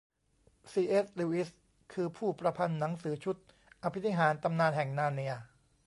[0.71, 0.83] ซี.
[0.89, 1.07] เอส.
[1.19, 1.49] ลิวอิส
[1.93, 3.35] คือ ผู้ประพันธ์หนังสือชุด
[3.81, 5.33] อภินิหารตำนานแห่งนาร์เนีย